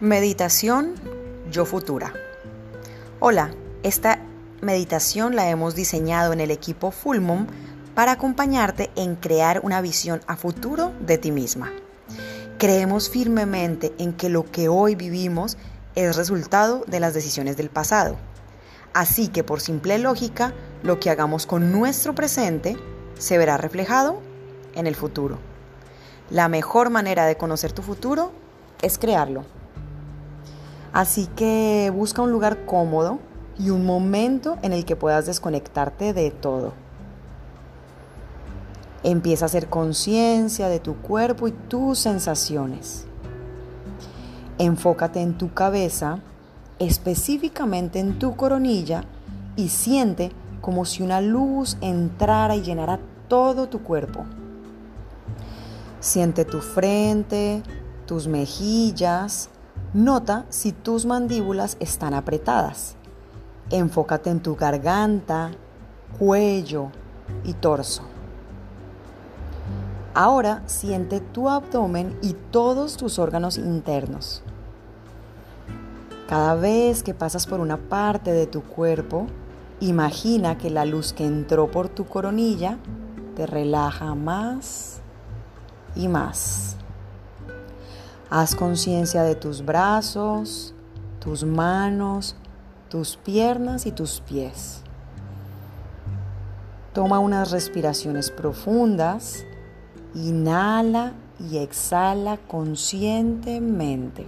Meditación 0.00 0.92
Yo 1.50 1.64
Futura. 1.64 2.12
Hola, 3.18 3.52
esta 3.82 4.18
meditación 4.60 5.34
la 5.34 5.48
hemos 5.48 5.74
diseñado 5.74 6.34
en 6.34 6.40
el 6.40 6.50
equipo 6.50 6.90
Fulmum 6.90 7.46
para 7.94 8.12
acompañarte 8.12 8.90
en 8.94 9.16
crear 9.16 9.62
una 9.64 9.80
visión 9.80 10.20
a 10.26 10.36
futuro 10.36 10.92
de 11.00 11.16
ti 11.16 11.32
misma. 11.32 11.72
Creemos 12.58 13.08
firmemente 13.08 13.94
en 13.96 14.12
que 14.12 14.28
lo 14.28 14.44
que 14.44 14.68
hoy 14.68 14.96
vivimos 14.96 15.56
es 15.94 16.14
resultado 16.14 16.84
de 16.86 17.00
las 17.00 17.14
decisiones 17.14 17.56
del 17.56 17.70
pasado. 17.70 18.18
Así 18.92 19.28
que 19.28 19.44
por 19.44 19.62
simple 19.62 19.98
lógica, 19.98 20.52
lo 20.82 21.00
que 21.00 21.08
hagamos 21.08 21.46
con 21.46 21.72
nuestro 21.72 22.14
presente 22.14 22.76
se 23.18 23.38
verá 23.38 23.56
reflejado 23.56 24.20
en 24.74 24.86
el 24.86 24.94
futuro. 24.94 25.38
La 26.28 26.48
mejor 26.48 26.90
manera 26.90 27.24
de 27.24 27.38
conocer 27.38 27.72
tu 27.72 27.80
futuro 27.80 28.32
es 28.82 28.98
crearlo. 28.98 29.55
Así 30.96 31.26
que 31.26 31.92
busca 31.94 32.22
un 32.22 32.32
lugar 32.32 32.64
cómodo 32.64 33.18
y 33.58 33.68
un 33.68 33.84
momento 33.84 34.56
en 34.62 34.72
el 34.72 34.86
que 34.86 34.96
puedas 34.96 35.26
desconectarte 35.26 36.14
de 36.14 36.30
todo. 36.30 36.72
Empieza 39.02 39.44
a 39.44 39.48
hacer 39.48 39.68
conciencia 39.68 40.70
de 40.70 40.80
tu 40.80 40.94
cuerpo 40.96 41.48
y 41.48 41.52
tus 41.52 41.98
sensaciones. 41.98 43.04
Enfócate 44.56 45.20
en 45.20 45.36
tu 45.36 45.52
cabeza, 45.52 46.20
específicamente 46.78 47.98
en 47.98 48.18
tu 48.18 48.34
coronilla, 48.34 49.04
y 49.54 49.68
siente 49.68 50.32
como 50.62 50.86
si 50.86 51.02
una 51.02 51.20
luz 51.20 51.76
entrara 51.82 52.56
y 52.56 52.62
llenara 52.62 53.00
todo 53.28 53.68
tu 53.68 53.82
cuerpo. 53.82 54.24
Siente 56.00 56.46
tu 56.46 56.62
frente, 56.62 57.62
tus 58.06 58.28
mejillas, 58.28 59.50
Nota 59.94 60.46
si 60.48 60.72
tus 60.72 61.06
mandíbulas 61.06 61.76
están 61.80 62.14
apretadas. 62.14 62.96
Enfócate 63.70 64.30
en 64.30 64.40
tu 64.40 64.56
garganta, 64.56 65.52
cuello 66.18 66.90
y 67.44 67.54
torso. 67.54 68.02
Ahora 70.14 70.62
siente 70.66 71.20
tu 71.20 71.48
abdomen 71.48 72.16
y 72.22 72.32
todos 72.32 72.96
tus 72.96 73.18
órganos 73.18 73.58
internos. 73.58 74.42
Cada 76.28 76.54
vez 76.54 77.02
que 77.02 77.14
pasas 77.14 77.46
por 77.46 77.60
una 77.60 77.76
parte 77.76 78.32
de 78.32 78.46
tu 78.46 78.62
cuerpo, 78.62 79.26
imagina 79.80 80.58
que 80.58 80.70
la 80.70 80.84
luz 80.84 81.12
que 81.12 81.26
entró 81.26 81.70
por 81.70 81.88
tu 81.88 82.06
coronilla 82.06 82.78
te 83.36 83.46
relaja 83.46 84.14
más 84.14 85.00
y 85.94 86.08
más. 86.08 86.76
Haz 88.28 88.56
conciencia 88.56 89.22
de 89.22 89.36
tus 89.36 89.64
brazos, 89.64 90.74
tus 91.20 91.44
manos, 91.44 92.34
tus 92.88 93.16
piernas 93.16 93.86
y 93.86 93.92
tus 93.92 94.20
pies. 94.20 94.82
Toma 96.92 97.20
unas 97.20 97.52
respiraciones 97.52 98.30
profundas. 98.32 99.44
Inhala 100.14 101.12
y 101.38 101.58
exhala 101.58 102.38
conscientemente. 102.48 104.26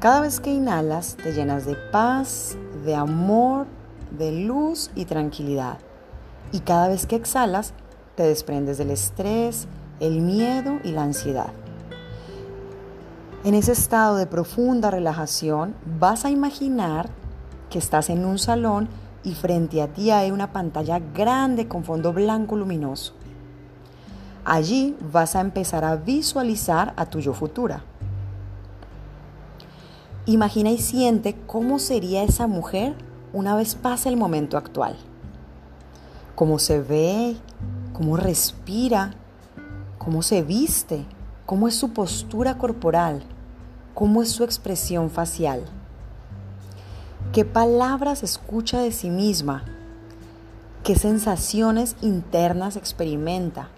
Cada 0.00 0.20
vez 0.20 0.40
que 0.40 0.52
inhalas 0.52 1.16
te 1.22 1.32
llenas 1.32 1.64
de 1.64 1.76
paz, 1.76 2.58
de 2.84 2.94
amor, 2.94 3.66
de 4.10 4.32
luz 4.32 4.90
y 4.94 5.06
tranquilidad. 5.06 5.78
Y 6.52 6.60
cada 6.60 6.88
vez 6.88 7.06
que 7.06 7.16
exhalas 7.16 7.72
te 8.16 8.24
desprendes 8.24 8.76
del 8.76 8.90
estrés, 8.90 9.66
el 10.00 10.20
miedo 10.20 10.78
y 10.84 10.92
la 10.92 11.04
ansiedad. 11.04 11.52
En 13.42 13.54
ese 13.54 13.72
estado 13.72 14.16
de 14.16 14.26
profunda 14.26 14.90
relajación 14.90 15.74
vas 15.98 16.26
a 16.26 16.30
imaginar 16.30 17.08
que 17.70 17.78
estás 17.78 18.10
en 18.10 18.26
un 18.26 18.38
salón 18.38 18.90
y 19.24 19.32
frente 19.34 19.80
a 19.80 19.88
ti 19.88 20.10
hay 20.10 20.30
una 20.30 20.52
pantalla 20.52 20.98
grande 20.98 21.66
con 21.66 21.82
fondo 21.84 22.12
blanco 22.12 22.54
luminoso. 22.54 23.14
Allí 24.44 24.94
vas 25.10 25.36
a 25.36 25.40
empezar 25.40 25.86
a 25.86 25.96
visualizar 25.96 26.92
a 26.98 27.06
tu 27.06 27.20
yo 27.20 27.32
futura. 27.32 27.82
Imagina 30.26 30.70
y 30.70 30.76
siente 30.76 31.34
cómo 31.46 31.78
sería 31.78 32.22
esa 32.22 32.46
mujer 32.46 32.94
una 33.32 33.56
vez 33.56 33.74
pase 33.74 34.10
el 34.10 34.18
momento 34.18 34.58
actual. 34.58 34.96
Cómo 36.34 36.58
se 36.58 36.78
ve, 36.78 37.36
cómo 37.94 38.18
respira, 38.18 39.14
cómo 39.96 40.20
se 40.20 40.42
viste, 40.42 41.06
cómo 41.50 41.66
es 41.66 41.74
su 41.74 41.88
postura 41.92 42.58
corporal, 42.58 43.24
cómo 43.92 44.22
es 44.22 44.30
su 44.30 44.44
expresión 44.44 45.10
facial, 45.10 45.64
qué 47.32 47.44
palabras 47.44 48.22
escucha 48.22 48.78
de 48.78 48.92
sí 48.92 49.10
misma, 49.10 49.64
qué 50.84 50.94
sensaciones 50.94 51.96
internas 52.02 52.76
experimenta. 52.76 53.68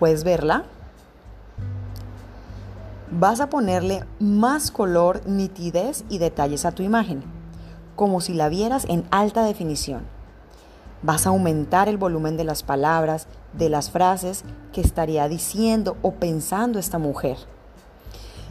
¿Puedes 0.00 0.24
verla? 0.24 0.64
Vas 3.12 3.38
a 3.38 3.48
ponerle 3.48 4.02
más 4.18 4.72
color, 4.72 5.24
nitidez 5.28 6.04
y 6.08 6.18
detalles 6.18 6.64
a 6.64 6.72
tu 6.72 6.82
imagen, 6.82 7.22
como 7.94 8.20
si 8.20 8.34
la 8.34 8.48
vieras 8.48 8.84
en 8.88 9.04
alta 9.12 9.44
definición. 9.44 10.15
Vas 11.02 11.26
a 11.26 11.30
aumentar 11.30 11.88
el 11.88 11.98
volumen 11.98 12.36
de 12.36 12.44
las 12.44 12.62
palabras, 12.62 13.26
de 13.52 13.68
las 13.68 13.90
frases 13.90 14.44
que 14.72 14.80
estaría 14.80 15.28
diciendo 15.28 15.96
o 16.02 16.12
pensando 16.12 16.78
esta 16.78 16.98
mujer. 16.98 17.36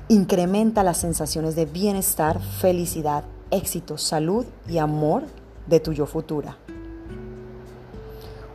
Incrementa 0.08 0.84
las 0.84 0.98
sensaciones 0.98 1.56
de 1.56 1.66
bienestar, 1.66 2.40
felicidad, 2.40 3.24
éxito, 3.52 3.98
salud 3.98 4.46
y 4.68 4.78
amor 4.78 5.24
de 5.68 5.80
tu 5.80 5.94
yo 5.94 6.06
futura. 6.06 6.58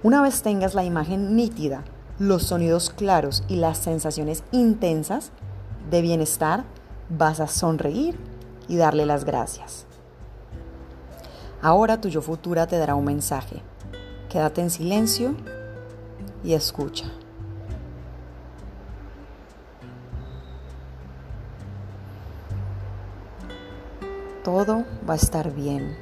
Una 0.03 0.23
vez 0.23 0.43
tengas 0.43 0.75
la 0.75 0.85
imagen 0.85 1.37
nítida, 1.37 1.85
los 2.19 2.45
sonidos 2.45 2.91
claros 2.91 3.45
y 3.49 3.57
las 3.57 3.79
sensaciones 3.79 4.45
intensas 4.53 5.31
de 5.91 6.03
bienestar, 6.03 6.65
vas 7.09 7.41
a 7.41 7.49
sonreír 7.49 8.17
y 8.69 8.77
darle 8.77 9.05
las 9.05 9.25
gracias. 9.25 9.87
Ahora 11.63 12.01
tu 12.01 12.09
yo 12.09 12.23
futura 12.23 12.67
te 12.67 12.79
dará 12.79 12.95
un 12.95 13.05
mensaje. 13.05 13.63
Quédate 14.31 14.61
en 14.61 14.71
silencio 14.71 15.35
y 16.45 16.55
escucha. 16.55 17.07
Todo 24.45 24.85
va 25.09 25.15
a 25.15 25.17
estar 25.17 25.53
bien. 25.53 25.97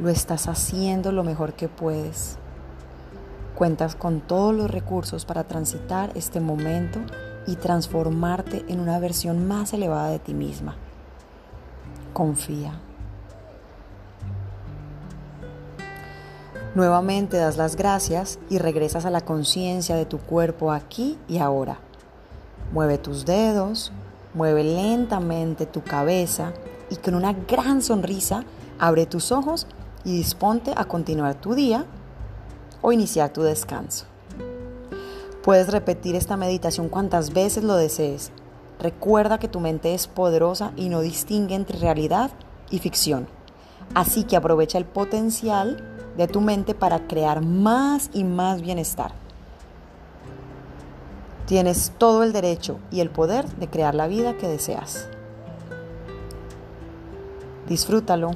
Lo 0.00 0.08
estás 0.08 0.48
haciendo 0.48 1.12
lo 1.12 1.22
mejor 1.22 1.52
que 1.52 1.68
puedes. 1.68 2.38
Cuentas 3.54 3.94
con 3.94 4.22
todos 4.22 4.54
los 4.54 4.70
recursos 4.70 5.26
para 5.26 5.44
transitar 5.44 6.10
este 6.14 6.40
momento 6.40 6.98
y 7.46 7.56
transformarte 7.56 8.64
en 8.68 8.80
una 8.80 8.98
versión 8.98 9.46
más 9.46 9.74
elevada 9.74 10.08
de 10.08 10.18
ti 10.18 10.32
misma. 10.32 10.76
Confía. 12.14 12.80
Nuevamente 16.74 17.36
das 17.36 17.56
las 17.56 17.74
gracias 17.74 18.38
y 18.48 18.58
regresas 18.58 19.04
a 19.04 19.10
la 19.10 19.22
conciencia 19.22 19.96
de 19.96 20.06
tu 20.06 20.18
cuerpo 20.18 20.70
aquí 20.70 21.18
y 21.26 21.38
ahora. 21.38 21.78
Mueve 22.72 22.96
tus 22.96 23.24
dedos, 23.24 23.92
mueve 24.34 24.62
lentamente 24.62 25.66
tu 25.66 25.82
cabeza 25.82 26.52
y 26.88 26.96
con 26.96 27.16
una 27.16 27.32
gran 27.32 27.82
sonrisa 27.82 28.44
abre 28.78 29.06
tus 29.06 29.32
ojos 29.32 29.66
y 30.04 30.16
disponte 30.16 30.72
a 30.76 30.84
continuar 30.84 31.34
tu 31.34 31.54
día 31.54 31.86
o 32.82 32.92
iniciar 32.92 33.32
tu 33.32 33.42
descanso. 33.42 34.06
Puedes 35.42 35.72
repetir 35.72 36.14
esta 36.14 36.36
meditación 36.36 36.88
cuantas 36.88 37.32
veces 37.32 37.64
lo 37.64 37.74
desees. 37.74 38.30
Recuerda 38.78 39.38
que 39.38 39.48
tu 39.48 39.58
mente 39.58 39.92
es 39.92 40.06
poderosa 40.06 40.72
y 40.76 40.88
no 40.88 41.00
distingue 41.00 41.56
entre 41.56 41.80
realidad 41.80 42.30
y 42.70 42.78
ficción. 42.78 43.26
Así 43.94 44.22
que 44.22 44.36
aprovecha 44.36 44.78
el 44.78 44.84
potencial 44.84 45.89
de 46.16 46.28
tu 46.28 46.40
mente 46.40 46.74
para 46.74 47.06
crear 47.06 47.44
más 47.44 48.10
y 48.12 48.24
más 48.24 48.62
bienestar. 48.62 49.12
Tienes 51.46 51.92
todo 51.98 52.22
el 52.22 52.32
derecho 52.32 52.78
y 52.90 53.00
el 53.00 53.10
poder 53.10 53.46
de 53.56 53.68
crear 53.68 53.94
la 53.94 54.06
vida 54.06 54.36
que 54.36 54.46
deseas. 54.46 55.08
Disfrútalo. 57.68 58.30